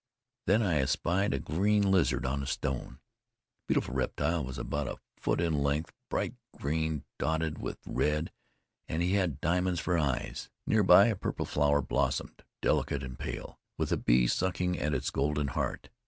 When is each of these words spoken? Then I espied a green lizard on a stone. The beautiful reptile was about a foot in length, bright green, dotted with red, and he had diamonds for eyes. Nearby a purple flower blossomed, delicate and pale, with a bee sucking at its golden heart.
Then 0.47 0.63
I 0.63 0.79
espied 0.79 1.31
a 1.31 1.37
green 1.37 1.91
lizard 1.91 2.25
on 2.25 2.41
a 2.41 2.47
stone. 2.47 2.93
The 2.97 3.73
beautiful 3.75 3.93
reptile 3.93 4.43
was 4.43 4.57
about 4.57 4.87
a 4.87 4.97
foot 5.15 5.39
in 5.39 5.53
length, 5.61 5.93
bright 6.09 6.33
green, 6.57 7.03
dotted 7.19 7.59
with 7.59 7.77
red, 7.85 8.31
and 8.87 9.03
he 9.03 9.13
had 9.13 9.39
diamonds 9.41 9.79
for 9.79 9.99
eyes. 9.99 10.49
Nearby 10.65 11.05
a 11.05 11.15
purple 11.15 11.45
flower 11.45 11.83
blossomed, 11.83 12.43
delicate 12.63 13.03
and 13.03 13.19
pale, 13.19 13.59
with 13.77 13.91
a 13.91 13.97
bee 13.97 14.25
sucking 14.25 14.79
at 14.79 14.95
its 14.95 15.11
golden 15.11 15.49
heart. 15.49 15.89